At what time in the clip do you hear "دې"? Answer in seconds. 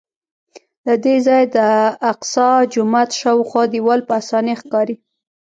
1.03-1.15